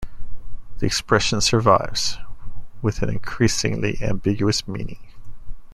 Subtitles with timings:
[0.79, 2.17] The expression survives,
[2.81, 5.05] with an increasingly ambiguous meaning.